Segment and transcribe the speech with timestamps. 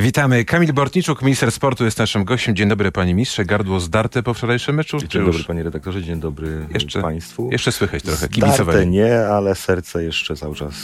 [0.00, 0.44] Witamy.
[0.44, 2.56] Kamil Bortniczuk, minister sportu jest naszym gościem.
[2.56, 3.44] Dzień dobry panie ministrze.
[3.44, 4.98] Gardło zdarte po wczorajszym meczu?
[4.98, 7.48] Dzień dobry panie redaktorze, dzień dobry Jeszcze- państwu.
[7.52, 8.86] Jeszcze słychać trochę Zdarte kibicowanie.
[8.86, 10.74] nie, ale serce jeszcze cały czas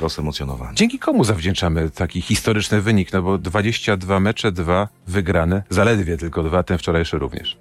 [0.00, 0.74] rozemocjonowane.
[0.74, 3.12] Dzięki komu zawdzięczamy taki historyczny wynik?
[3.12, 7.56] No bo 22 mecze, dwa wygrane, zaledwie tylko dwa, ten wczorajszy również.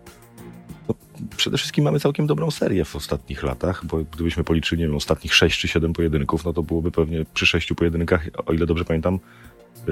[1.38, 5.36] Przede wszystkim mamy całkiem dobrą serię w ostatnich latach, bo gdybyśmy policzyli nie wiem, ostatnich
[5.36, 9.20] 6 czy 7 pojedynków, no to byłoby pewnie przy 6 pojedynkach, o ile dobrze pamiętam,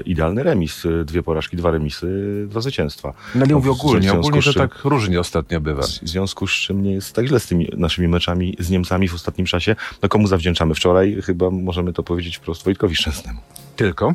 [0.06, 0.84] idealny remis.
[1.06, 3.14] Dwie porażki, dwa remisy, dwa zwycięstwa.
[3.36, 5.82] No No, mówię ogólnie, ogólnie, czym- tak różnie ostatnio bywa.
[5.82, 9.14] W związku z czym nie jest tak źle z tymi naszymi meczami z Niemcami w
[9.14, 9.76] ostatnim czasie.
[10.04, 11.22] No komu zawdzięczamy wczoraj?
[11.22, 13.40] Chyba możemy to powiedzieć wprost Wojtkowi Szczęsnemu.
[13.76, 14.14] Tylko?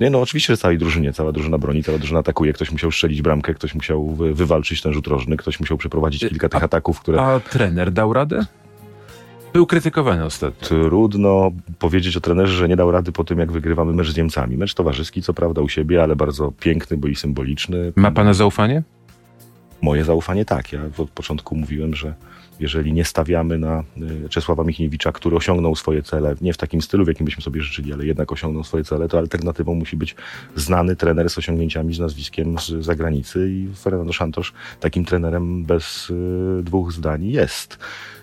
[0.00, 3.22] Nie, no oczywiście, że całej drużynie, cała drużyna broni, cała drużyna atakuje, ktoś musiał strzelić
[3.22, 7.00] bramkę, ktoś musiał wy- wywalczyć ten rzut rożny, ktoś musiał przeprowadzić kilka tych a- ataków,
[7.00, 8.46] które A trener dał radę?
[9.54, 10.68] Był krytykowany ostatnio.
[10.68, 14.56] trudno powiedzieć o trenerze, że nie dał rady po tym, jak wygrywamy mecz z Niemcami.
[14.56, 17.92] Mecz towarzyski, co prawda u siebie, ale bardzo piękny, bo i symboliczny.
[17.96, 18.82] Ma pana zaufanie?
[19.82, 20.72] Moje zaufanie tak.
[20.72, 22.14] Ja od początku mówiłem, że
[22.60, 23.84] jeżeli nie stawiamy na
[24.24, 27.62] y, Czesława Michniewicza, który osiągnął swoje cele, nie w takim stylu, w jakim byśmy sobie
[27.62, 30.16] życzyli, ale jednak osiągnął swoje cele, to alternatywą musi być
[30.56, 36.62] znany trener z osiągnięciami, z nazwiskiem z zagranicy i Fernando Santos takim trenerem bez y,
[36.62, 37.78] dwóch zdań jest.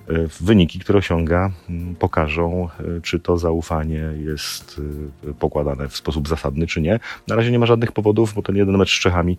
[0.10, 1.52] Y, Wyniki, które osiąga,
[2.00, 4.82] pokażą, y, czy to zaufanie jest
[5.30, 7.00] y, pokładane w sposób zasadny, czy nie.
[7.28, 9.38] Na razie nie ma żadnych powodów, bo ten jeden mecz z Czechami,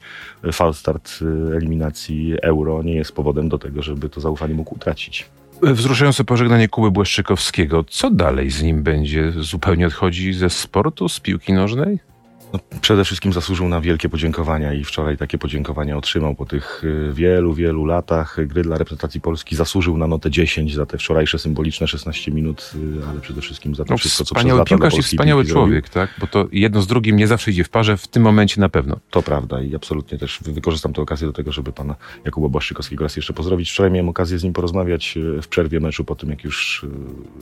[0.52, 1.18] falstart
[1.56, 5.26] eliminacji euro, nie jest powodem do tego, żeby to zaufanie mógł utracić.
[5.62, 7.84] Wzruszające pożegnanie Kuby Błaszczykowskiego.
[7.84, 9.32] Co dalej z nim będzie?
[9.32, 12.11] Zupełnie odchodzi ze sportu, z piłki nożnej?
[12.52, 17.12] No, przede wszystkim zasłużył na wielkie podziękowania i wczoraj takie podziękowania otrzymał po tych y,
[17.12, 19.56] wielu, wielu latach gry dla reprezentacji Polski.
[19.56, 23.84] Zasłużył na notę 10 za te wczorajsze symboliczne 16 minut, y, ale przede wszystkim za
[23.84, 26.10] to No, wszystko, co przez lata piłkarz i wspaniały człowiek, tak?
[26.18, 28.96] Bo to jedno z drugim nie zawsze idzie w parze, w tym momencie na pewno.
[29.10, 33.04] To prawda i absolutnie też wy- wykorzystam tę okazję do tego, żeby pana Jakuba Błaszczykowskiego
[33.04, 33.70] raz jeszcze pozdrowić.
[33.70, 36.86] Wczoraj miałem okazję z nim porozmawiać e, w przerwie meczu, po tym jak już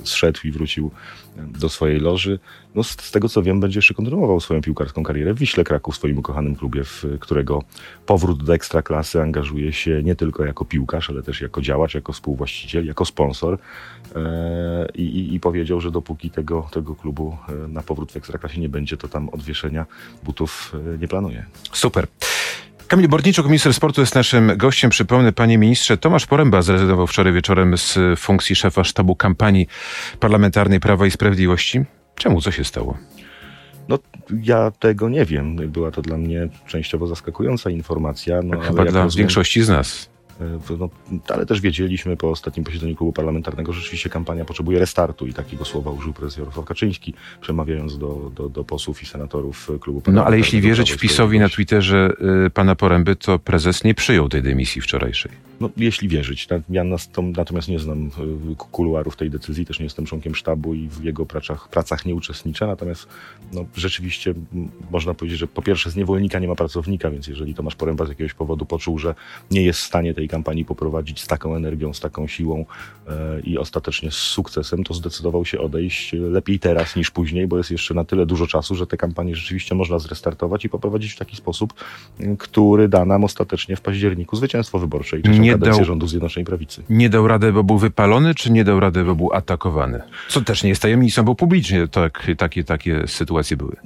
[0.05, 0.91] zszedł i wrócił
[1.37, 2.39] do swojej loży.
[2.75, 5.97] No, z, z tego co wiem, będzie jeszcze kontynuował swoją piłkarską karierę w Wiśle Kraków,
[5.97, 7.63] swoim ukochanym klubie, w którego
[8.07, 12.87] powrót do ekstraklasy angażuje się nie tylko jako piłkarz, ale też jako działacz, jako współwłaściciel,
[12.87, 13.59] jako sponsor.
[14.17, 18.61] E, I, i, I powiedział, że dopóki tego, tego klubu e, na powrót w ekstraklasie
[18.61, 19.87] nie będzie, to tam odwieszenia
[20.23, 21.45] butów e, nie planuje.
[21.73, 22.07] Super.
[22.91, 24.91] Kamil Bortniczuk, minister sportu, jest naszym gościem.
[24.91, 29.67] Przypomnę, panie ministrze, Tomasz Poręba zrezygnował wczoraj wieczorem z funkcji szefa sztabu kampanii
[30.21, 31.85] parlamentarnej Prawa i Sprawiedliwości.
[32.15, 32.41] Czemu?
[32.41, 32.99] Co się stało?
[33.91, 33.99] No,
[34.43, 35.57] ja tego nie wiem.
[35.57, 38.43] Była to dla mnie częściowo zaskakująca informacja.
[38.43, 40.11] No, ale Chyba dla rozumiem, większości z nas.
[40.41, 40.89] E, No,
[41.29, 45.65] ale też wiedzieliśmy po ostatnim posiedzeniu klubu parlamentarnego, że rzeczywiście kampania potrzebuje restartu i takiego
[45.65, 50.27] słowa użył prezes Jarosław Kaczyński, przemawiając do, do, do posłów i senatorów klubu No parlamentarnego.
[50.27, 51.49] ale jeśli wierzyć wpisowi na.
[51.49, 52.13] Twitterze
[52.47, 55.33] y, pana Poręby, to prezes nie przyjął tej dymisji wczorajszej.
[55.61, 56.49] No, jeśli wierzyć.
[56.71, 56.85] Ja
[57.37, 58.11] natomiast nie znam y,
[58.57, 62.67] kuluarów tej decyzji, też nie jestem członkiem sztabu i w jego pracach, pracach nie uczestniczę.
[62.67, 63.09] Natomiast
[63.53, 64.35] no, rzeczywiście
[64.91, 68.09] można powiedzieć, że po pierwsze z niewolnika nie ma pracownika, więc jeżeli Tomasz Poręba z
[68.09, 69.15] jakiegoś powodu poczuł, że
[69.51, 72.65] nie jest w stanie tej kampanii poprowadzić z taką energią, z taką siłą
[73.09, 77.71] e, i ostatecznie z sukcesem, to zdecydował się odejść lepiej teraz niż później, bo jest
[77.71, 81.37] jeszcze na tyle dużo czasu, że tę kampanię rzeczywiście można zrestartować i poprowadzić w taki
[81.37, 81.75] sposób,
[82.39, 86.45] który da nam ostatecznie w październiku zwycięstwo wyborcze i trzecią Nie kadencję dał- rządu Zjednoczonej
[86.45, 86.83] Prawicy.
[86.91, 90.03] Nie dał rady, bo był wypalony, czy nie dał rady, bo był atakowany?
[90.29, 93.77] Co też nie jest tajemnicą, bo publicznie tak, takie, takie sytuacje były.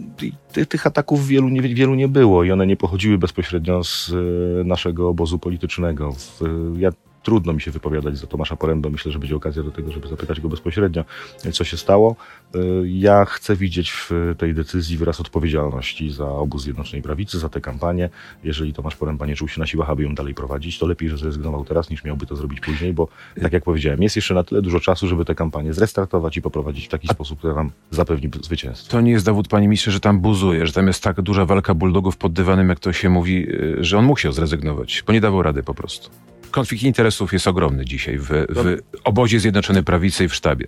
[0.53, 4.13] Ty, tych ataków wielu nie, wielu nie było i one nie pochodziły bezpośrednio z
[4.61, 6.15] e, naszego obozu politycznego.
[6.27, 6.91] W, ja
[7.25, 8.91] Trudno mi się wypowiadać za Tomasza Porębę.
[8.91, 11.05] Myślę, że będzie okazja do tego, żeby zapytać go bezpośrednio,
[11.53, 12.17] co się stało.
[12.55, 17.61] E, Ja chcę widzieć w tej decyzji wyraz odpowiedzialności za obóz Zjednoczonej Prawicy, za tę
[17.61, 18.11] kampanię.
[18.45, 21.19] Jeżeli Tomasz Poręba nie czuł się na siłach, aby ją dalej prowadzić, to lepiej, że
[21.19, 23.09] zrezygnował teraz, niż miałby to zrobić później, bo
[23.43, 26.87] tak jak powiedziałem, jest jeszcze na tyle dużo czasu, żeby tę kampanię zrestartować i poprowadzić
[26.87, 28.91] w taki sposób, który nam zapewni zwycięstwo.
[28.93, 31.75] To nie jest dowód, panie ministrze, że tam buzuje, że tam jest tak duża walka
[31.75, 35.43] bulldogów pod dywanem, jak to się mówi, y, że on musiał zrezygnować, bo nie dawał
[35.43, 36.11] rady po prostu.
[36.55, 40.67] Konflikt interesów jest ogromny dzisiaj w, w obozie Zjednoczonej Prawicy i w sztabie.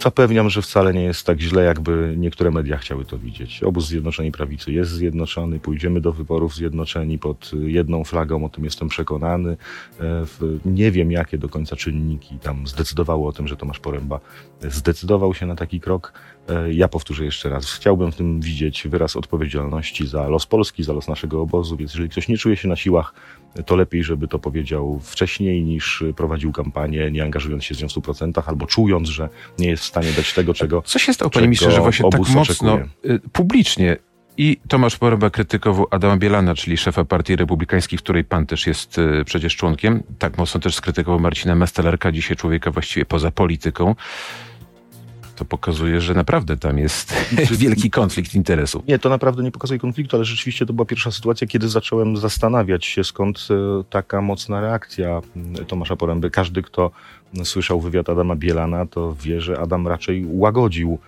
[0.00, 3.62] Zapewniam, że wcale nie jest tak źle, jakby niektóre media chciały to widzieć.
[3.62, 8.88] Obóz Zjednoczonej Prawicy jest zjednoczony, pójdziemy do wyborów zjednoczeni pod jedną flagą, o tym jestem
[8.88, 9.56] przekonany.
[10.00, 10.24] E,
[10.64, 14.20] Nie wiem, jakie do końca czynniki tam zdecydowały o tym, że Tomasz Poręba
[14.60, 16.12] zdecydował się na taki krok.
[16.48, 20.92] E, Ja powtórzę jeszcze raz, chciałbym w tym widzieć wyraz odpowiedzialności za los Polski, za
[20.92, 23.14] los naszego obozu, więc jeżeli ktoś nie czuje się na siłach,
[23.62, 27.92] to lepiej, żeby to powiedział wcześniej, niż prowadził kampanię, nie angażując się z nią w
[27.92, 29.28] 100%, albo czując, że
[29.58, 32.20] nie jest w stanie dać tego, czego Co się stało, panie ministrze, że właśnie tak
[32.20, 32.88] mocno oczekuje.
[33.04, 33.96] y, publicznie
[34.36, 38.98] I Tomasz Poręba krytykował Adama Bielana, czyli szefa Partii Republikańskiej, w której pan też jest
[38.98, 40.02] y, przecież członkiem.
[40.18, 43.94] Tak mocno też skrytykował Marcina Mestelerka, dzisiaj człowieka właściwie poza polityką.
[45.36, 47.14] To pokazuje, że naprawdę tam jest
[47.62, 48.86] wielki konflikt interesów.
[48.86, 52.86] Nie, to naprawdę nie pokazuje konfliktu, ale rzeczywiście to była pierwsza sytuacja, kiedy zacząłem zastanawiać
[52.86, 56.30] się, skąd e, taka mocna reakcja mm, Tomasza Poręby.
[56.30, 56.90] Każdy, kto
[57.44, 60.98] słyszał wywiad Adama Bielana, to wie, że Adam raczej łagodził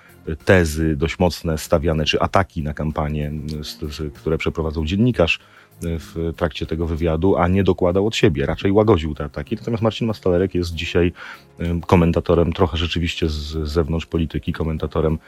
[0.44, 3.32] tezy dość mocne stawiane, czy ataki na kampanię,
[4.14, 5.38] które przeprowadzał dziennikarz
[5.82, 9.56] w trakcie tego wywiadu, a nie dokładał od siebie, raczej łagodził te ataki.
[9.56, 11.12] Natomiast Marcin Mastalerek jest dzisiaj
[11.86, 15.18] komentatorem trochę rzeczywiście z zewnątrz polityki, komentatorem,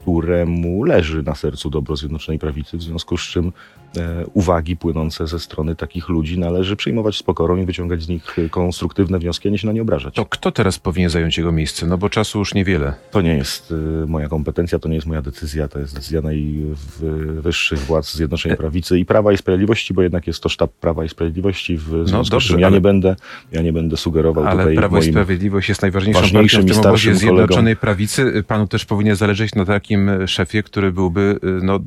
[0.00, 3.52] któremu leży na sercu dobro Zjednoczonej Prawicy, w związku z czym
[3.96, 8.36] E, uwagi płynące ze strony takich ludzi należy przyjmować z pokorą i wyciągać z nich
[8.50, 10.14] konstruktywne wnioski, a nie się na nie obrażać.
[10.14, 11.86] To kto teraz powinien zająć jego miejsce?
[11.86, 12.94] No bo czasu już niewiele.
[13.10, 13.72] To nie jest
[14.02, 18.98] e, moja kompetencja, to nie jest moja decyzja, to jest decyzja najwyższych władz Zjednoczonej Prawicy
[18.98, 22.16] i Prawa i Sprawiedliwości, bo jednak jest to sztab Prawa i Sprawiedliwości, w no związku
[22.16, 22.76] no dobrze, z czym ja, ale...
[22.76, 23.16] nie będę,
[23.52, 27.14] ja nie będę sugerował ale tutaj Prawo i Sprawiedliwość jest najważniejszą partią w tym obozie
[27.14, 28.44] Zjednoczonej Prawicy.
[28.46, 31.80] Panu też powinien zależeć na takim szefie, który byłby no,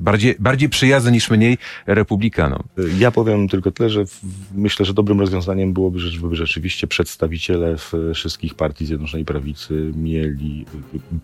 [0.00, 2.62] bardziej, bardziej przyjazny niż mniej republikanom.
[2.98, 4.04] Ja powiem tylko tyle, że
[4.54, 7.76] myślę, że dobrym rozwiązaniem byłoby, żeby rzeczywiście przedstawiciele
[8.14, 10.64] wszystkich partii Zjednoczonej Prawicy mieli,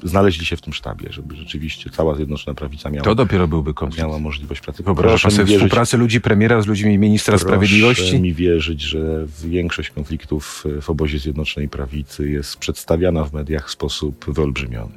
[0.03, 4.03] znaleźli się w tym sztabie, żeby rzeczywiście cała Zjednoczona Prawica miała, to dopiero byłby konflikt.
[4.03, 4.83] miała możliwość pracy.
[4.83, 8.21] Wyobraża sobie wierzyć, współpracę ludzi premiera z ludźmi ministra proszę sprawiedliwości?
[8.21, 14.25] mi wierzyć, że większość konfliktów w obozie Zjednoczonej Prawicy jest przedstawiana w mediach w sposób
[14.29, 14.93] wyolbrzymiony.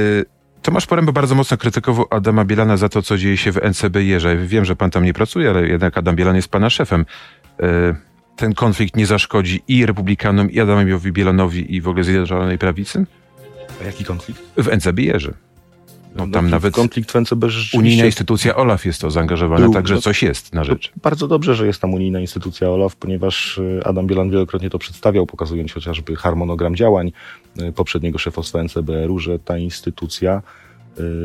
[0.00, 3.96] Y Tomasz Poręba bardzo mocno krytykował Adama Bielana za to, co dzieje się w NCB
[3.96, 4.36] Jerze.
[4.36, 7.06] Wiem, że pan tam nie pracuje, ale jednak Adam Bielan jest pana szefem.
[7.60, 7.94] E,
[8.36, 13.06] ten konflikt nie zaszkodzi i republikanom, i Adamowi Bielanowi, i w ogóle Zjednoczonej Prawicy?
[13.82, 14.42] A jaki konflikt?
[14.56, 15.34] W NCB Jerze.
[16.14, 20.22] No, tam nawet konflikt w NCB Unijna instytucja OLAF jest to zaangażowana, był, także coś
[20.22, 20.92] jest na rzecz.
[21.02, 25.26] Bardzo dobrze, że jest tam unijna instytucja OLAF, ponieważ y, Adam Bielan wielokrotnie to przedstawiał,
[25.26, 27.12] pokazując chociażby harmonogram działań
[27.60, 30.42] y, poprzedniego szefostwa NCBR-u, że ta instytucja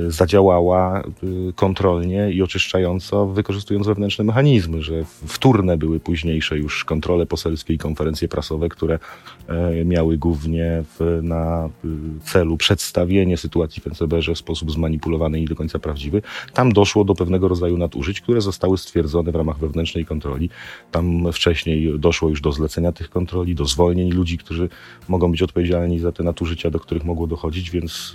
[0.07, 1.03] zadziałała
[1.49, 4.93] y, kontrolnie i oczyszczająco, wykorzystując wewnętrzne mechanizmy, że
[5.27, 8.99] wtórne były późniejsze już kontrole poselskie i konferencje prasowe, które
[9.47, 10.83] e, miały głównie
[11.21, 11.87] na y,
[12.23, 16.21] celu przedstawienie sytuacji w NCBR w sposób zmanipulowany i nie do końca prawdziwy.
[16.53, 20.49] Tam doszło do pewnego rodzaju nadużyć, które zostały stwierdzone w ramach wewnętrznej kontroli.
[20.91, 24.69] Tam wcześniej doszło już do zlecenia tych kontroli, do zwolnień ludzi, którzy
[25.07, 28.13] mogą być odpowiedzialni za te nadużycia, do których mogło dochodzić, więc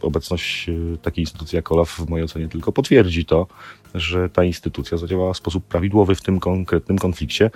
[0.00, 0.70] obecność
[1.02, 3.46] takiej instytucji jak OLAF w mojej ocenie tylko potwierdzi to,
[3.94, 7.50] że ta instytucja zadziałała w sposób prawidłowy w tym konkretnym konflikcie,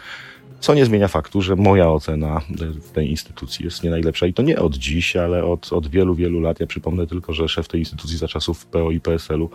[0.61, 2.41] co nie zmienia faktu, że moja ocena
[2.83, 6.15] w tej instytucji jest nie najlepsza i to nie od dziś, ale od, od wielu,
[6.15, 6.61] wielu lat.
[6.61, 9.51] Ja przypomnę tylko, że szef tej instytucji za czasów PO i PSL-u,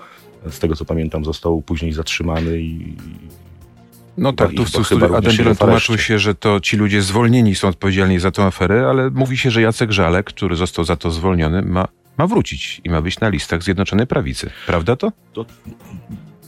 [0.50, 2.94] z tego co pamiętam, został później zatrzymany i
[4.18, 7.68] no tak, tu w studiu Adam Bielan tłumaczył się, że to ci ludzie zwolnieni są
[7.68, 11.62] odpowiedzialni za tę aferę, ale mówi się, że Jacek Żalek, który został za to zwolniony,
[11.62, 11.88] ma
[12.18, 14.50] ma wrócić i ma być na listach Zjednoczonej Prawicy.
[14.66, 15.12] Prawda to?
[15.34, 15.46] To,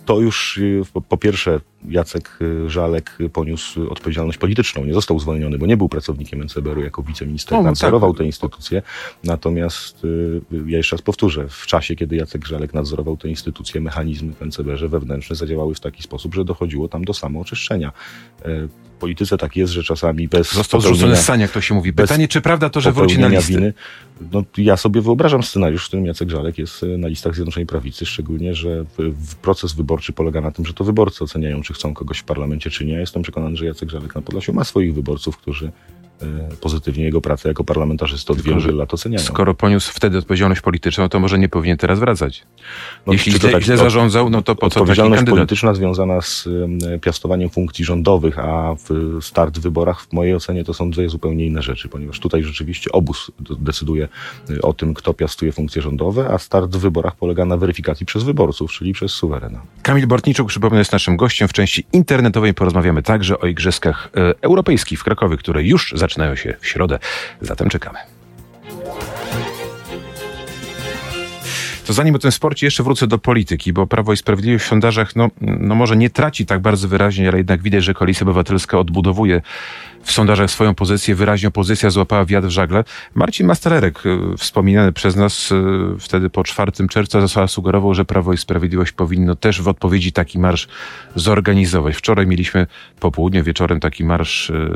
[0.10, 4.86] to już y, po pierwsze Jacek y, Żalek poniósł odpowiedzialność polityczną.
[4.86, 8.18] Nie został zwolniony, bo nie był pracownikiem NCBR-u jako wiceminister, no, nadzorował tak.
[8.18, 8.82] tę instytucję.
[9.24, 14.34] Natomiast y, ja jeszcze raz powtórzę, w czasie, kiedy Jacek Żalek nadzorował tę instytucję, mechanizmy
[14.34, 17.92] w NCBR-ze wewnętrzne zadziałały w taki sposób, że dochodziło tam do samooczyszczenia
[18.46, 18.68] e,
[19.00, 21.94] polityce tak jest, że czasami bez Został zrzucony z sania, jak to się mówi.
[21.94, 23.54] Pytanie, czy prawda to, że wróci na listy?
[23.54, 23.74] Winy,
[24.32, 28.56] no, ja sobie wyobrażam scenariusz, w którym Jacek Żalek jest na listach Zjednoczonej Prawicy, szczególnie,
[28.56, 28.86] że
[29.42, 32.86] proces wyborczy polega na tym, że to wyborcy oceniają, czy chcą kogoś w parlamencie, czy
[32.86, 32.94] nie.
[32.94, 35.99] Jestem przekonany, że Jacek Żalek na Podlasiu ma swoich wyborców, którzy E,
[36.62, 39.26] pozytywnie jego pracę jako parlamentarzysty od wielu lat oceniają.
[39.26, 42.44] Skoro poniósł wtedy odpowiedzialność polityczną, to może nie powinien teraz wracać.
[43.08, 46.48] No, Jeśli źle, tak, źle zarządzał, no to po co Odpowiedzialność polityczna związana z
[47.02, 48.76] piastowaniem funkcji rządowych, a
[49.22, 52.92] start w wyborach w mojej ocenie to są dwie zupełnie inne rzeczy, ponieważ tutaj rzeczywiście
[52.92, 54.08] obóz decyduje
[54.50, 58.24] y, o tym, kto piastuje funkcje rządowe, a start w wyborach polega na weryfikacji przez
[58.24, 59.62] wyborców, czyli przez suwerena.
[59.82, 61.48] Kamil Bortniczuk, przypomnę, jest naszym gościem.
[61.48, 66.36] W części internetowej porozmawiamy także o Igrzyskach e, Europejskich w Krakowie, które już zaczęły zaczynają
[66.36, 67.00] się w środę.
[67.42, 68.00] Zatem czekamy.
[71.90, 75.16] To zanim o tym sporcie, jeszcze wrócę do polityki, bo Prawo i Sprawiedliwość w sondażach,
[75.16, 79.42] no, no może nie traci tak bardzo wyraźnie, ale jednak widać, że Koalicja Obywatelska odbudowuje
[80.04, 81.16] w sondażach swoją pozycję.
[81.16, 82.84] Wyraźnie opozycja złapała wiatr w żagle.
[83.16, 85.56] Marcin Mastererek, e, wspominany przez nas e,
[86.00, 90.40] wtedy po 4 czerwca, zasada sugerował, że Prawo i Sprawiedliwość powinno też w odpowiedzi taki
[90.40, 90.68] marsz
[91.16, 91.96] zorganizować.
[91.96, 92.68] Wczoraj mieliśmy
[93.00, 94.70] po południu, wieczorem taki marsz e,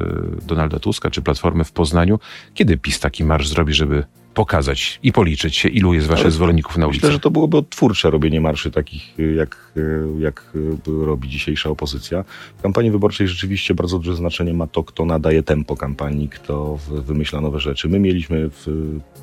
[0.48, 2.20] Donalda Tuska czy Platformy w Poznaniu.
[2.54, 4.04] Kiedy PiS taki marsz zrobi, żeby
[4.34, 7.06] pokazać i policzyć się, ilu jest waszych zwolenników na ulicy?
[7.06, 11.70] Myślę, że to byłoby odtwórcze robienie marszy takich, y, jak, y, jak y, robi dzisiejsza
[11.70, 12.24] opozycja.
[12.58, 17.42] W kampanii wyborczej rzeczywiście bardzo duże znaczenie ma to, kto nadaje tempo kampanii, kto wymyśla
[17.42, 17.90] nowe rzeczy.
[17.90, 18.50] My mieliśmy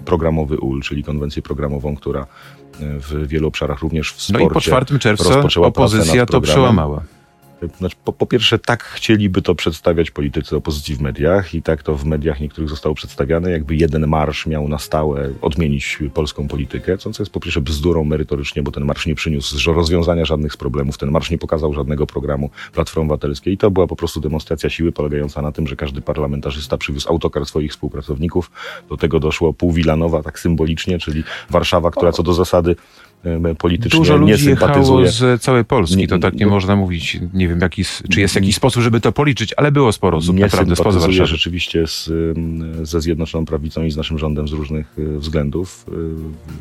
[0.04, 2.26] programowy UL, czyli konwencję programową, która
[2.80, 4.44] w wielu obszarach, również w sporcie.
[4.44, 7.02] No i po 4 czerwca opozycja to przełamała.
[7.78, 11.94] Znaczy, po, po, pierwsze, tak chcieliby to przedstawiać politycy opozycji w mediach i tak to
[11.94, 17.10] w mediach niektórych zostało przedstawiane, jakby jeden marsz miał na stałe odmienić polską politykę, co
[17.18, 21.10] jest po pierwsze bzdurą merytorycznie, bo ten marsz nie przyniósł rozwiązania żadnych z problemów, ten
[21.10, 25.42] marsz nie pokazał żadnego programu Platformy Obywatelskiej i to była po prostu demonstracja siły polegająca
[25.42, 28.50] na tym, że każdy parlamentarzysta przywiózł autokar swoich współpracowników.
[28.88, 32.76] Do tego doszło pół Wilanowa, tak symbolicznie, czyli Warszawa, która co do zasady
[33.58, 35.06] politycznie Dużo nie ludzi sympatyzuje.
[35.06, 37.20] jechało z całej Polski, to tak nie można mówić.
[37.34, 40.42] Nie wiem, jaki, czy jest jakiś sposób, żeby to policzyć, ale było sporo osób nie
[40.42, 41.26] naprawdę spoza Warszawy.
[41.26, 42.10] rzeczywiście z,
[42.82, 45.92] ze Zjednoczoną Prawicą i z naszym rządem z różnych e, względów, e,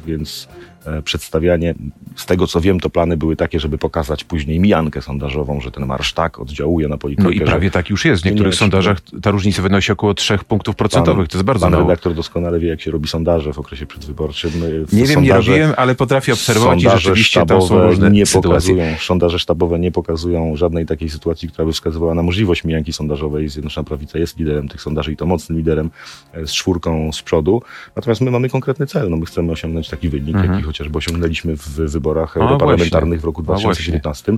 [0.07, 0.47] więc
[0.85, 1.75] E, przedstawianie.
[2.15, 5.85] Z tego co wiem, to plany były takie, żeby pokazać później mijankę sondażową, że ten
[5.85, 7.27] marsz tak oddziałuje na politykę.
[7.27, 7.71] No i prawie że...
[7.71, 8.21] tak już jest.
[8.21, 11.27] W niektórych nie, sondażach ta różnica wynosi około 3 punktów procentowych.
[11.27, 11.83] Pan, to jest bardzo pan mało.
[11.83, 14.51] redaktor doskonale wie, jak się robi sondaże w okresie przedwyborczym.
[14.87, 18.75] W nie wiem, nie robiłem, ale potrafię obserwować i rzeczywiście tam są różne nie sytuacje.
[18.75, 23.49] Pokazują, sondaże sztabowe nie pokazują żadnej takiej sytuacji, która by wskazywała na możliwość mijanki sondażowej.
[23.49, 25.89] Zjednoczona Prawica jest liderem tych sondaży i to mocnym liderem
[26.33, 27.61] e, z czwórką z przodu.
[27.95, 29.09] Natomiast my mamy konkretny cel.
[29.09, 30.53] No my chcemy osiągnąć taki wynik, mhm.
[30.53, 34.37] jaki chociażby osiągnęliśmy w wyborach no europarlamentarnych w roku 2019.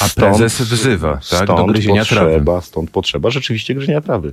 [0.00, 2.62] A prezes wzywa tak, stąd do gryzienia potrzeba, trawy.
[2.62, 4.32] Stąd potrzeba rzeczywiście gryzienia trawy.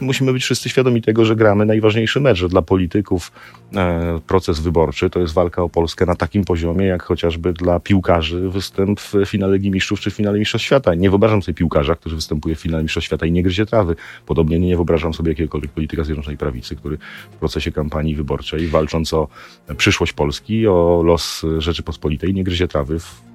[0.00, 3.32] Musimy być wszyscy świadomi tego, że gramy najważniejszy mecz, że dla polityków
[3.76, 8.48] e, proces wyborczy to jest walka o Polskę na takim poziomie, jak chociażby dla piłkarzy
[8.48, 10.94] występ w finale Ligi Mistrzów czy w finale Mistrzostw Świata.
[10.94, 13.96] Nie wyobrażam sobie piłkarza, który występuje w finale Mistrzostw Świata i nie gryzie trawy.
[14.26, 16.98] Podobnie nie wyobrażam sobie jakiegokolwiek polityka Zjednoczonej Prawicy, który
[17.30, 19.28] w procesie kampanii wyborczej, walcząc o
[19.76, 23.29] przyszłość Polski, o los Rzeczypospolitej, nie gryzie trawy w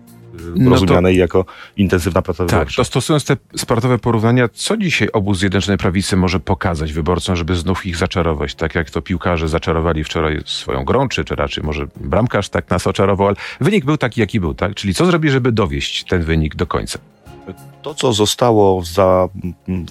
[0.55, 1.45] no rozumianej to, jako
[1.77, 2.75] intensywna praca tak, wyborcza.
[2.75, 7.85] To stosując te sportowe porównania, co dzisiaj obóz Zjednoczonej Prawicy może pokazać wyborcom, żeby znów
[7.85, 12.49] ich zaczarować, tak jak to piłkarze zaczarowali wczoraj swoją grą, czy, czy raczej może bramkarz
[12.49, 14.75] tak nas oczarował, ale wynik był taki, jaki był, tak?
[14.75, 16.99] Czyli co zrobi, żeby dowieść ten wynik do końca?
[17.81, 19.29] To, co zostało za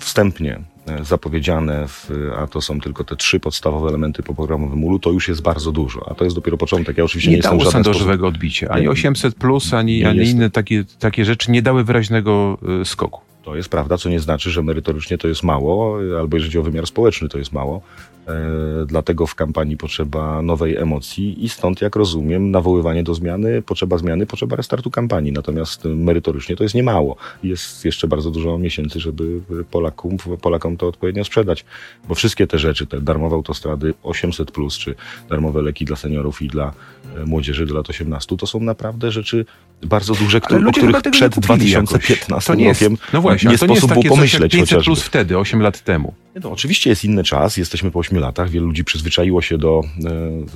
[0.01, 4.99] wstępnie E, zapowiedziane, w, a to są tylko te trzy podstawowe elementy po programowym ulu,
[4.99, 6.99] to już jest bardzo dużo, a to jest dopiero początek.
[6.99, 8.69] Ja oczywiście nie, nie jestem dało sondażowego odbicia.
[8.69, 13.21] Ani 800 plus, ani, ani inne takie, takie rzeczy nie dały wyraźnego y, skoku.
[13.43, 16.87] To jest prawda, co nie znaczy, że merytorycznie to jest mało, albo jeżeli o wymiar
[16.87, 17.83] społeczny to jest mało.
[18.29, 23.99] E, dlatego w kampanii potrzeba nowej emocji i stąd, jak rozumiem, nawoływanie do zmiany, potrzeba
[23.99, 25.33] zmiany, potrzeba restartu kampanii.
[25.33, 27.17] Natomiast merytorycznie to jest niemało.
[27.43, 29.41] Jest jeszcze bardzo dużo miesięcy, żeby
[29.71, 31.65] Polakom, Polakom to odpowiednio sprzedać.
[32.09, 34.95] Bo wszystkie te rzeczy, te darmowe autostrady 800, plus, czy
[35.31, 36.73] darmowe leki dla seniorów i dla
[37.17, 39.47] e, młodzieży do lat 18, to są naprawdę rzeczy
[39.83, 44.53] bardzo duże, które, o których przed 2015 rokiem jest, no właśnie, nie sposób było pomyśleć.
[44.53, 46.15] 500 plus wtedy, 8 lat temu.
[46.43, 49.81] No, oczywiście jest inny czas, jesteśmy po 8 latach, wielu ludzi przyzwyczaiło się do,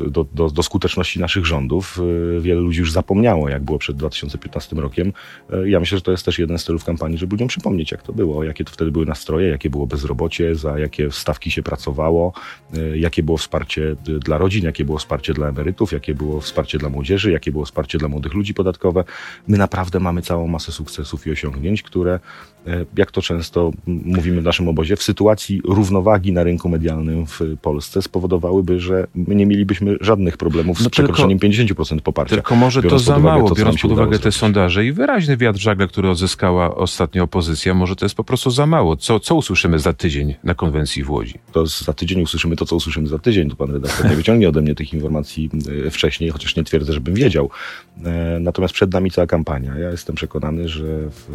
[0.05, 1.99] e, do, do, do, skuteczności naszych rządów,
[2.37, 5.13] e, wiele ludzi już zapomniało, jak było przed 2015 rokiem.
[5.51, 8.03] E, ja myślę, że to jest też jeden z celów kampanii, żeby ludziom przypomnieć, jak
[8.03, 12.33] to było, jakie to wtedy były nastroje, jakie było bezrobocie, za jakie stawki się pracowało,
[12.95, 17.33] jakie było wsparcie dla rodzin, jakie było wsparcie dla emerytów, jakie było wsparcie dla młodzieży,
[17.33, 19.05] jakie było wsparcie dla młodych ludzi podatkowe.
[19.49, 22.21] My naprawdę mamy całą masę sukcesów i osiągnięć, które,
[22.97, 28.03] jak to często mówimy w naszym obozie, w sytuacji równowagi na rynku medialnym w Polsce
[28.03, 32.35] spowodowałyby, że my nie mielibyśmy żadnych problemów z no przekroczeniem tylko, 50% poparcia.
[32.35, 35.89] Tylko może to za mało, to, biorąc pod uwagę te sondaże i wyraźny wiatr żagle,
[35.89, 38.97] który odzyskała ostatnio opozycja, może to jest po prostu za mało.
[38.97, 41.35] Co, co usłyszymy za tydzień na konwencji w Łodzi?
[41.53, 43.51] To za tydzień usłyszymy to, co usłyszymy za tydzień.
[43.51, 45.51] To pan redaktor nie wyciągnie ode mnie tych informacji
[45.87, 47.51] e, wcześniej, chociaż nie twierdzę, żebym wiedział.
[48.05, 49.79] E, natomiast przed nami cała kampania.
[49.79, 50.85] Ja jestem przekonany, że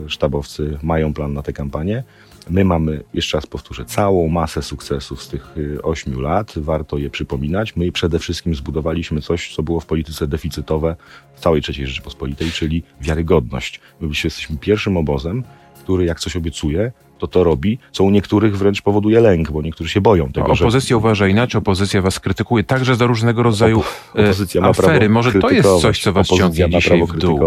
[0.08, 2.04] sztabowcy mają plan na tę kampanię.
[2.50, 6.54] My mamy, jeszcze raz powtórzę, całą masę sukcesów z tych y, ośmiu lat.
[6.56, 7.76] Warto je przypominać.
[7.76, 10.96] My przede wszystkim zbudowaliśmy coś, co było w polityce deficytowe
[11.36, 13.80] w całej III Rzeczypospolitej, czyli wiarygodność.
[14.00, 15.44] My jesteśmy pierwszym obozem,
[15.84, 16.92] który jak coś obiecuje,
[17.28, 20.50] to to robi, co u niektórych wręcz powoduje lęk, bo niektórzy się boją tego, A
[20.50, 20.98] opozycja że...
[20.98, 25.10] uważa inaczej, opozycja was krytykuje także za różnego rodzaju Op e, opozycja ma afery.
[25.10, 27.40] Może to jest coś, co was opozycja ciągnie dzisiaj w dół.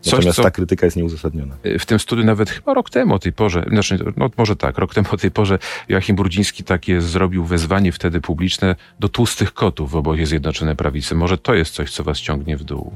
[0.00, 0.42] Coś, natomiast co...
[0.42, 1.54] ta krytyka jest nieuzasadniona.
[1.62, 4.78] E, w tym studiu nawet chyba rok temu o tej porze, znaczy, no może tak,
[4.78, 9.90] rok temu o tej porze Joachim Brudziński takie zrobił wezwanie wtedy publiczne do tłustych kotów
[9.90, 11.14] w obozie Zjednoczonej Prawicy.
[11.14, 12.92] Może to jest coś, co was ciągnie w dół.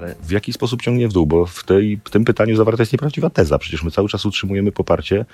[0.00, 1.26] Ale w jaki sposób ciągnie w dół?
[1.26, 3.58] Bo w, tej, w tym pytaniu zawarta jest nieprawdziwa teza.
[3.58, 5.24] Przecież my cały czas utrzymujemy poparcie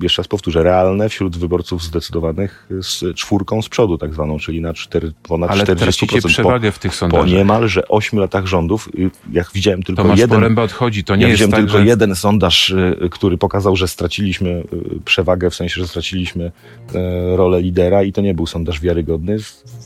[0.00, 4.74] jeszcze raz powtórzę, realne wśród wyborców zdecydowanych z czwórką z przodu tak zwaną, czyli na
[4.74, 5.76] 4, ponad Ale 40%.
[5.76, 7.28] tracicie przewagę w tych po, po sondażach.
[7.28, 10.40] niemalże 8 latach rządów, y, jak widziałem tylko Tomasz jeden...
[10.40, 11.04] Poręba odchodzi.
[11.04, 11.86] To nie ja jest widziałem tak, tylko że...
[11.86, 14.64] jeden sondaż, y, który pokazał, że straciliśmy y,
[15.04, 16.52] przewagę, w sensie, że straciliśmy
[16.94, 19.36] e, rolę lidera i to nie był sondaż wiarygodny,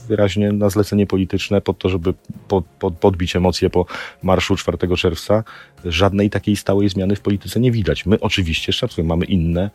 [0.08, 2.14] wyraźnie na zlecenie polityczne po to, żeby
[2.48, 3.86] pod, pod, podbić emocje po
[4.22, 5.44] marszu 4 czerwca.
[5.84, 8.06] Żadnej takiej stałej zmiany w polityce nie widać.
[8.06, 9.70] My oczywiście, szacuję, mamy inne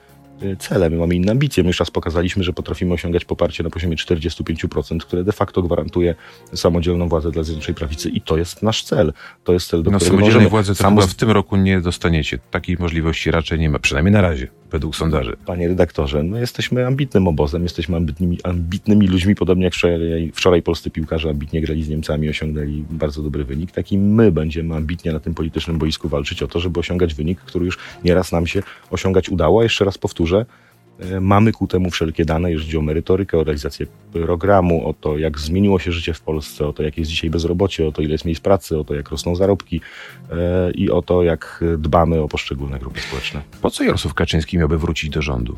[0.60, 1.64] cele, my mamy inne ambicje.
[1.64, 6.16] My już raz pokazaliśmy, że potrafimy osiągać poparcie na poziomie 45%, które de facto gwarantuje
[6.54, 9.14] samodzielną władzę dla Zjednoczonej Prawicy i to jest nasz cel.
[9.44, 11.82] To jest cel, do No którego samodzielnej możemy władzy to samo w tym roku nie
[11.82, 12.40] dostaniecie.
[12.52, 15.38] Takiej możliwości raczej nie ma, przynajmniej na razie, według sondaży.
[15.46, 20.90] Panie redaktorze, no jesteśmy ambitnym obozem, jesteśmy ambitnymi, ambitnymi ludźmi, podobnie jak wczoraj, wczoraj polscy
[20.90, 23.72] piłkarze ambitnie grali z Niemcami, osiągnęli bardzo dobry wynik.
[23.72, 27.40] Tak i my będziemy ambitnie na tym politycznym boisku walczyć o to, żeby osiągać wynik,
[27.40, 29.64] który już nieraz nam się osiągać udało.
[29.64, 30.46] Jeszcze raz powtórzę,
[31.22, 35.40] mamy ku temu wszelkie dane, jeżeli chodzi o merytorykę, o realizację programu, o to, jak
[35.40, 38.26] zmieniło się życie w Polsce, o to, jak jest dzisiaj bezrobocie, o to, ile jest
[38.26, 39.82] miejsc pracy, o to, jak rosną zarobki
[40.32, 43.42] e, i o to, jak dbamy o poszczególne grupy społeczne.
[43.62, 45.58] Po co Jarosław Kaczyński miałby wrócić do rządu?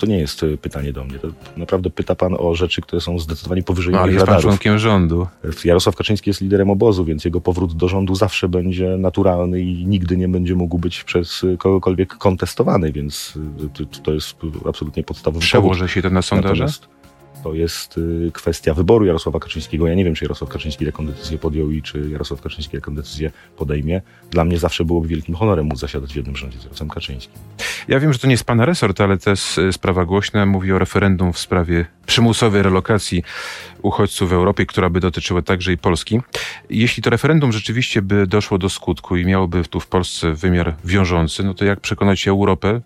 [0.00, 1.18] To nie jest y, pytanie do mnie.
[1.18, 4.78] To naprawdę pyta pan o rzeczy, które są zdecydowanie powyżej No, ale jest pan członkiem
[4.78, 5.26] rządu.
[5.64, 10.16] Jarosław Kaczyński jest liderem obozu, więc jego powrót do rządu zawsze będzie naturalny i nigdy
[10.16, 13.38] nie będzie mógł być przez kogokolwiek kontestowany, więc
[13.80, 14.36] y, to- jest
[14.68, 15.48] absolutnie podstawowy powód.
[15.48, 16.52] Przełoży się to na sondaże?
[16.52, 16.99] Natomiast
[17.42, 19.86] to jest y, kwestia wyboru Jarosława Kaczyńskiego.
[19.86, 23.30] Ja nie wiem, czy Jarosław Kaczyński taką decyzję podjął i czy Jarosław Kaczyński taką decyzję
[23.56, 24.02] podejmie.
[24.30, 27.38] Dla mnie zawsze byłoby wielkim honorem móc zasiadać w jednym rządzie z Jarosławem Kaczyńskim.
[27.88, 30.46] Ja wiem, że to nie jest pana resort, ale to jest y, sprawa głośna.
[30.46, 33.22] Mówi o referendum w sprawie przymusowej relokacji
[33.82, 36.20] uchodźców w Europie, która by dotyczyła także i Polski.
[36.70, 41.44] Jeśli to referendum rzeczywiście by doszło do skutku i miałoby tu w Polsce wymiar wiążący,
[41.44, 42.80] no to jak przekonać Europę,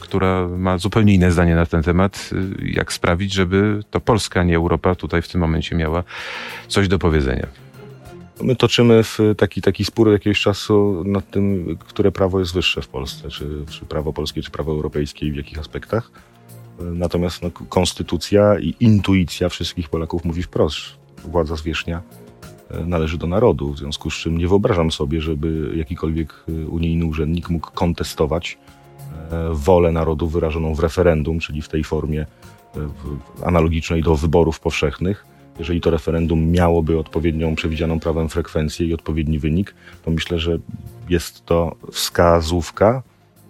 [0.00, 4.56] która ma zupełnie inne zdanie na ten temat, y, jak sprawić, żeby to Polska, nie
[4.56, 6.04] Europa tutaj w tym momencie miała
[6.68, 7.46] coś do powiedzenia?
[8.42, 12.88] My toczymy w taki, taki spór jakiegoś czasu nad tym, które prawo jest wyższe w
[12.88, 16.10] Polsce, czy, czy prawo polskie, czy prawo europejskie i w jakich aspektach.
[16.78, 20.78] Natomiast no, konstytucja i intuicja wszystkich Polaków mówi wprost,
[21.24, 22.02] władza zwierzchnia
[22.70, 27.04] e, należy do narodu, w związku z czym nie wyobrażam sobie, żeby jakikolwiek e, unijny
[27.04, 28.58] urzędnik mógł kontestować
[29.30, 32.26] e, wolę narodu wyrażoną w referendum, czyli w tej formie
[33.44, 35.26] analogicznej do wyborów powszechnych.
[35.58, 40.58] Jeżeli to referendum miałoby odpowiednią, przewidzianą prawem frekwencję i odpowiedni wynik, to myślę, że
[41.08, 43.02] jest to wskazówka,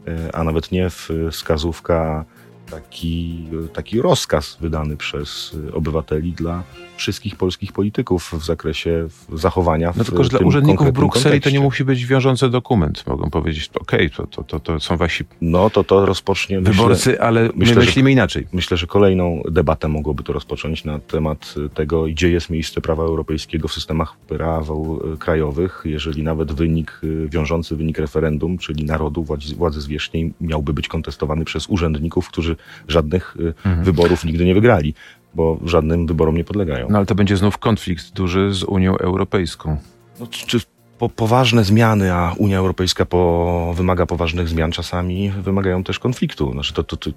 [0.07, 0.89] e, a nawet nie
[1.31, 2.25] wskazówka,
[2.71, 6.63] taki, taki rozkaz wydany przez obywateli dla
[6.97, 11.33] wszystkich polskich polityków w zakresie zachowania w No tylko, że dla urzędników Brukseli to nie
[11.41, 11.61] kontekście.
[11.61, 13.05] musi być wiążący dokument.
[13.07, 17.21] Mogą powiedzieć, okej, to, to, to, to są wasi No to to rozpocznie, myślę, wyborcy,
[17.21, 18.47] ale myślę, my że- myślimy inaczej.
[18.53, 23.69] Myślę, że kolejną debatę mogłoby to rozpocząć na temat tego, gdzie jest miejsce prawa europejskiego
[23.69, 24.75] w systemach praw e,
[25.19, 31.45] krajowych, jeżeli nawet wynik, wiążący wynik referendum, czyli narodu, władzy, władzy zwierzchniej, miałby być kontestowany
[31.45, 32.57] przez urzędników, którzy
[32.89, 33.85] żadnych e, Mhm.
[33.85, 34.95] wyborów nigdy nie wygrali,
[35.35, 36.87] bo żadnym wyborom nie podlegają.
[36.91, 39.77] No ale to będzie znów konflikt duży z Unią Europejską.
[40.21, 40.61] No, czy,
[40.99, 46.53] po, poważne zmiany, a Unia Europejska po, wymaga poważnych zmian, czasami wymagają też konfliktu.
[46.53, 47.11] Znaczy, to, to, to,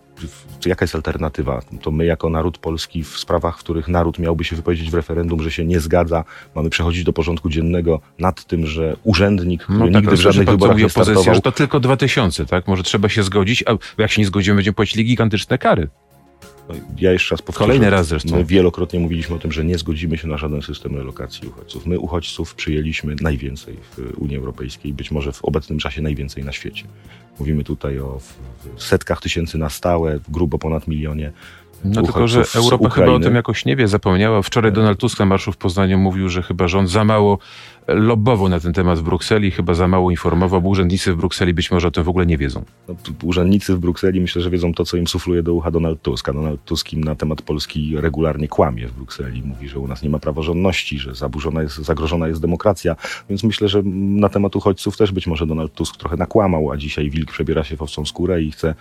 [0.62, 1.62] to jaka jest alternatywa?
[1.82, 5.42] To my jako naród polski w sprawach, w których naród miałby się wypowiedzieć w referendum,
[5.42, 6.24] że się nie zgadza,
[6.56, 10.50] mamy przechodzić do porządku dziennego nad tym, że urzędnik, który No tak, nigdy w żadnych
[10.50, 12.68] wyborach nie startował, że to tylko 2000, tak?
[12.68, 15.90] Może trzeba się zgodzić, a jak się nie zgodzimy, będziemy płacili gigantyczne kary.
[16.98, 17.66] Ja jeszcze raz powtórzę.
[17.66, 18.36] Kolejny raz zresztą.
[18.36, 21.86] My wielokrotnie mówiliśmy o tym, że nie zgodzimy się na żaden system relokacji uchodźców.
[21.86, 26.84] My uchodźców przyjęliśmy najwięcej w Unii Europejskiej, być może w obecnym czasie najwięcej na świecie.
[27.40, 28.20] Mówimy tutaj o
[28.78, 31.32] setkach tysięcy na stałe, grubo ponad milionie.
[31.84, 34.42] No tylko, że Europa chyba o tym jakoś nie wie, zapomniała.
[34.42, 37.40] Wczoraj Donald Tusk na marszu w Poznaniu mówił, że chyba rząd za mało
[37.88, 41.72] lobbował na ten temat w Brukseli, chyba za mało informował, bo urzędnicy w Brukseli być
[41.72, 42.64] może o tym w ogóle nie wiedzą.
[42.88, 46.30] No, urzędnicy w Brukseli myślę, że wiedzą to, co im sufluje do ucha Donald Tusk.
[46.30, 49.44] A Donald Tusk im na temat Polski regularnie kłamie w Brukseli.
[49.46, 52.96] Mówi, że u nas nie ma praworządności, że zaburzona jest, zagrożona jest demokracja.
[53.30, 57.10] Więc myślę, że na temat uchodźców też być może Donald Tusk trochę nakłamał, a dzisiaj
[57.10, 58.76] wilk przebiera się w owczą skórę i chce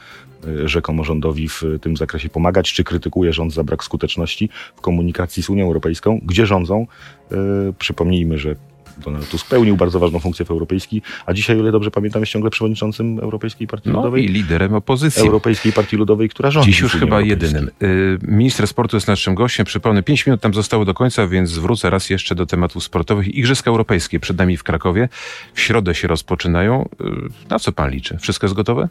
[0.46, 5.42] y, rzekomo rządowi w tym zakresie pomagać, czy krytykuje rząd za brak skuteczności w komunikacji
[5.42, 6.86] z Unią Europejską, gdzie rządzą.
[7.32, 7.36] Y,
[7.78, 8.56] Przypomnijmy, że
[9.04, 12.32] Donald Tusk pełnił bardzo ważną funkcję w Europejskiej, a dzisiaj, o ile dobrze pamiętam, jest
[12.32, 14.24] ciągle przewodniczącym Europejskiej Partii No Ludowej.
[14.24, 15.22] i liderem opozycji.
[15.22, 16.70] Europejskiej Partii Ludowej, która rządzi.
[16.70, 17.70] Dziś już chyba jedynym.
[17.82, 19.66] Y, Minister sportu jest naszym gościem.
[19.66, 23.28] Przypomnę, 5 minut tam zostało do końca, więc wrócę raz jeszcze do tematów sportowych.
[23.34, 25.08] Igrzyska Europejskie przed nami w Krakowie.
[25.54, 26.88] W środę się rozpoczynają.
[27.00, 27.04] Y,
[27.50, 28.18] Na co pan liczy?
[28.20, 28.88] Wszystko jest gotowe?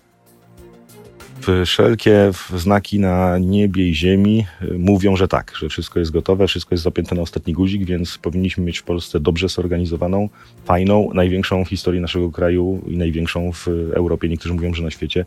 [1.65, 6.75] Wszelkie znaki na niebie i ziemi y, mówią, że tak, że wszystko jest gotowe, wszystko
[6.75, 10.29] jest zapięte na ostatni guzik, więc powinniśmy mieć w Polsce dobrze zorganizowaną,
[10.65, 15.25] fajną, największą w historii naszego kraju i największą w Europie, niektórzy mówią, że na świecie,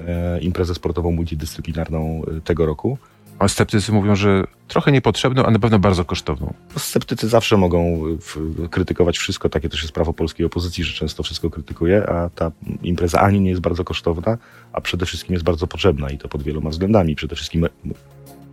[0.00, 2.98] e, imprezę sportową multidyscyplinarną y, tego roku.
[3.40, 6.54] A sceptycy mówią, że trochę niepotrzebną, a na pewno bardzo kosztowną.
[6.76, 11.50] Sceptycy zawsze mogą w, krytykować wszystko, takie też jest prawo polskiej opozycji, że często wszystko
[11.50, 14.38] krytykuje, a ta impreza ani nie jest bardzo kosztowna,
[14.72, 17.16] a przede wszystkim jest bardzo potrzebna i to pod wieloma względami.
[17.16, 17.66] Przede wszystkim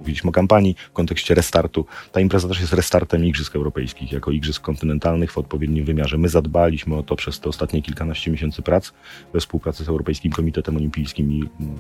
[0.08, 1.86] mówiliśmy o kampanii w kontekście restartu.
[2.12, 6.18] Ta impreza też jest restartem Igrzysk Europejskich, jako Igrzysk kontynentalnych w odpowiednim wymiarze.
[6.18, 8.92] My zadbaliśmy o to przez te ostatnie kilkanaście miesięcy prac
[9.34, 11.76] we współpracy z Europejskim Komitetem Olimpijskim i mm,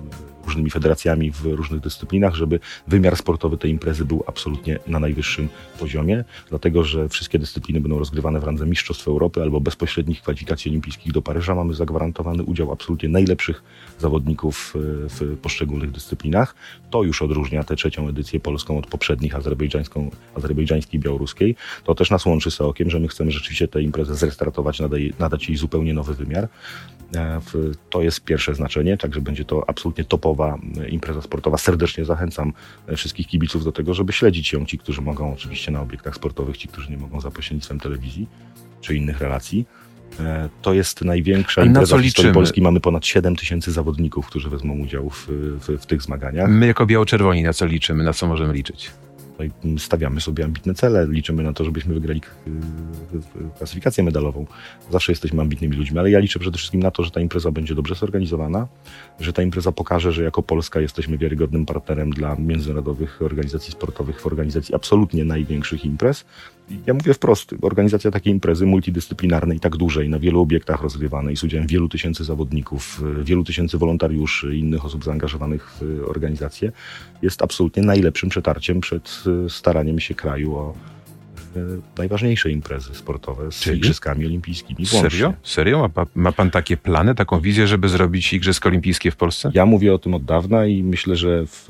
[0.46, 6.24] różnymi federacjami w różnych dyscyplinach, żeby wymiar sportowy tej imprezy był absolutnie na najwyższym poziomie,
[6.50, 11.22] dlatego że wszystkie dyscypliny będą rozgrywane w randze Mistrzostw Europy albo bezpośrednich kwalifikacji olimpijskich do
[11.22, 11.56] Paryża.
[11.56, 13.64] Mamy zagwarantowany udział absolutnie najlepszych
[14.00, 16.56] zawodników e, w poszczególnych dyscyplinach.
[16.90, 21.56] To już odróżnia tę trzecią edycję polską od poprzednich azerbejdżańską, azerbejdżańskiej białoruskiej.
[21.84, 24.80] To też nas łączy z okiem, że my chcemy rzeczywiście tę imprezę zrestartować,
[25.20, 26.48] nadać jej zupełnie nowy wymiar.
[27.16, 27.42] E,
[27.90, 30.58] to jest pierwsze znaczenie, także będzie to absolutnie topowa
[30.90, 31.58] impreza sportowa.
[31.58, 32.54] Serdecznie zachęcam
[32.88, 34.66] e, wszystkich kibiców do tego, żeby śledzić ją.
[34.66, 38.28] Ci, którzy mogą oczywiście na obiektach sportowych, ci, którzy nie mogą za pośrednictwem telewizji
[38.82, 39.66] czy innych relacji.
[40.20, 42.34] E, to jest największa impreza w historii liczymy?
[42.34, 42.62] Polski.
[42.62, 45.28] Mamy ponad 7 tysięcy zawodników, którzy wezmą udział w,
[45.60, 46.50] w, w tych zganiach.
[46.50, 48.92] My jako biało-czerwoni na co liczymy, na co możemy liczyć?
[49.78, 52.22] Stawiamy sobie ambitne cele, liczymy na to, żebyśmy wygrali
[53.58, 54.46] klasyfikację medalową.
[54.92, 57.76] Zawsze jesteśmy ambitnymi ludźmi, ale ja liczę przede wszystkim na to, że ta impreza będzie
[57.76, 58.68] dobrze zorganizowana,
[59.20, 64.28] że ta impreza pokaże, że jako Polska jesteśmy wiarygodnym partnerem dla międzynarodowych organizacji sportowych w
[64.28, 66.26] organizacji absolutnie największych imprez.
[66.88, 71.68] Ja mówię wprost, organizacja takiej imprezy multidyscyplinarnej, tak dużej, na wielu obiektach rozgrywanej, z udziałem
[71.68, 76.72] wielu tysięcy zawodników, wielu tysięcy wolontariuszy, innych osób zaangażowanych w organizację,
[77.22, 80.74] jest absolutnie najlepszym przetarciem przed staraniem się kraju o
[81.98, 83.78] najważniejsze imprezy sportowe z Czyli?
[83.78, 84.86] Igrzyskami Olimpijskimi.
[84.86, 85.10] Włącznie.
[85.10, 85.34] Serio?
[85.44, 85.90] Serio?
[85.96, 89.52] Ma, ma, pan takie plany, taką wizję, żeby zrobić Igrzyska Olimpijskie w Polsce?
[89.54, 91.68] Ja mówię o tym od dawna i myślę, że w,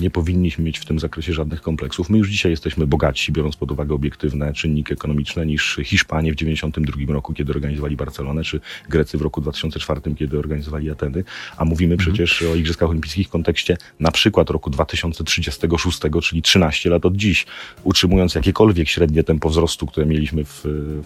[0.00, 2.10] nie powinniśmy mieć w tym zakresie żadnych kompleksów.
[2.10, 7.14] My już dzisiaj jesteśmy bogatsi, biorąc pod uwagę obiektywne czynniki ekonomiczne, niż Hiszpanie w 1992
[7.14, 11.24] roku, kiedy organizowali Barcelonę, czy Grecy w roku 2004, kiedy organizowali Ateny.
[11.56, 12.10] A mówimy mhm.
[12.10, 17.46] przecież o Igrzyskach Olimpijskich w kontekście na przykład roku 2036, czyli 13 lat od dziś,
[17.84, 20.62] utrzymując jakiekolwiek średnie średnie tempo wzrostu, które mieliśmy w,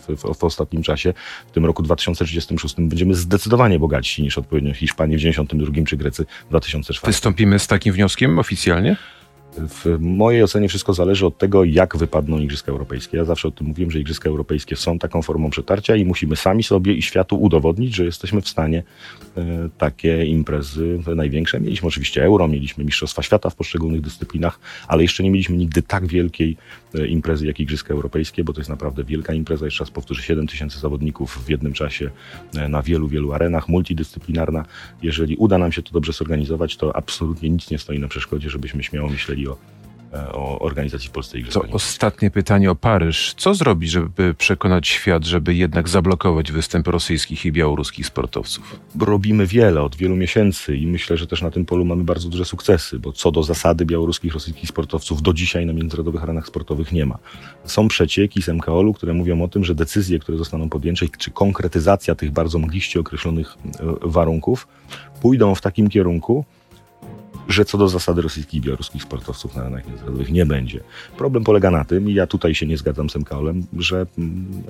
[0.09, 1.15] w, w, ostatnim czasie,
[1.47, 6.49] w tym roku 2036 będziemy zdecydowanie bogatsi niż odpowiednio Hiszpanie w 1992 czy Grecy w
[6.49, 7.13] 2004.
[7.13, 8.97] Wystąpimy z takim wnioskiem oficjalnie?
[9.59, 13.17] W mojej ocenie wszystko zależy od tego, jak wypadną Igrzyska Europejskie.
[13.17, 16.63] Ja zawsze o tym mówiłem, że Igrzyska Europejskie są taką formą przetarcia i musimy sami
[16.63, 18.83] sobie i światu udowodnić, że jesteśmy w stanie
[19.37, 21.61] e, takie imprezy największe.
[21.61, 26.07] Mieliśmy oczywiście Euro, mieliśmy Mistrzostwa Świata w poszczególnych dyscyplinach, ale jeszcze nie mieliśmy nigdy tak
[26.07, 26.57] wielkiej
[26.95, 29.65] e, imprezy jak Igrzyska Europejskie, bo to jest naprawdę wielka impreza.
[29.65, 32.11] Jeszcze raz powtórzę, 7 tysięcy zawodników w jednym czasie
[32.57, 34.65] e, na wielu, wielu arenach, multidyscyplinarna.
[35.03, 38.83] Jeżeli uda nam się to dobrze zorganizować, to absolutnie nic nie stoi na przeszkodzie, żebyśmy
[38.83, 39.57] śmiało myśleli o,
[40.13, 41.67] e, o organizacji Polskiej Igrzysk.
[41.67, 43.35] To ostatnie pytanie o Paryż.
[43.37, 48.81] Co zrobić, żeby przekonać świat, żeby jednak zablokować występ rosyjskich i białoruskich sportowców?
[49.01, 52.45] Robimy wiele od wielu miesięcy i myślę, że też na tym polu mamy bardzo duże
[52.45, 57.07] sukcesy, bo co do zasady białoruskich, rosyjskich sportowców do dzisiaj na międzynarodowych arenach sportowych nie
[57.07, 57.19] ma.
[57.65, 62.15] Są przecieki z MKOL-u, które mówią o tym, że decyzje, które zostaną podjęte, czy konkretyzacja
[62.15, 63.69] tych bardzo mgliście określonych e,
[64.03, 64.69] warunków
[65.21, 66.45] pójdą w takim kierunku,
[67.49, 70.81] że co do zasady rosyjskich i białoruskich sportowców na arenach międzynarodowych nie będzie.
[71.17, 74.63] Problem polega na tym, i ja tutaj się nie zgadzam z MKOL-em, że mm,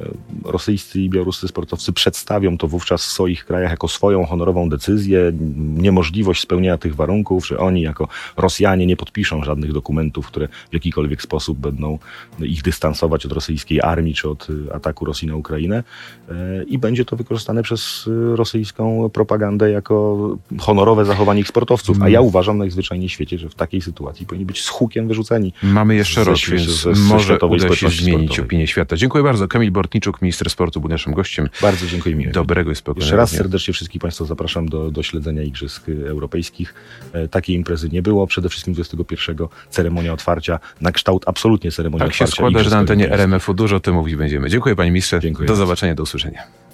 [0.44, 5.32] rosyjscy i białoruscy sportowcy przedstawią to wówczas w swoich krajach jako swoją honorową decyzję,
[5.76, 11.22] niemożliwość spełnienia tych warunków, że oni jako Rosjanie nie podpiszą żadnych dokumentów, które w jakikolwiek
[11.22, 11.98] sposób będą
[12.40, 15.84] ich dystansować od rosyjskiej armii czy od y, ataku Rosji na Ukrainę
[16.28, 20.16] e, i będzie to wykorzystane przez y, rosyjską propagandę jako
[20.58, 22.02] honorowe zachowanie ich sportowców.
[22.02, 22.28] A ja mm.
[22.28, 25.52] uważam, najzwyczajniej w świecie, że w takiej sytuacji powinni być z hukiem wyrzuceni.
[25.62, 28.46] Mamy jeszcze rok, więc ze, może uda się zmienić sportowej.
[28.46, 28.96] opinię świata.
[28.96, 29.48] Dziękuję bardzo.
[29.48, 31.48] Kamil Bortniczuk, minister sportu, był naszym gościem.
[31.62, 32.14] Bardzo dziękuję.
[32.14, 32.34] Miłego.
[32.34, 36.74] Dobrego i spokojnego Jeszcze raz serdecznie wszystkich Państwa zapraszam do, do śledzenia Igrzysk Europejskich.
[37.12, 38.26] E, takiej imprezy nie było.
[38.26, 39.36] Przede wszystkim 21
[39.70, 42.24] ceremonia otwarcia na kształt absolutnie ceremonii tak otwarcia.
[42.24, 44.50] Tak się składa, że na antenie RMF-u dużo o tym mówić będziemy.
[44.50, 45.20] Dziękuję Panie Ministrze.
[45.20, 46.65] Dziękuję do zobaczenia, do usłyszenia.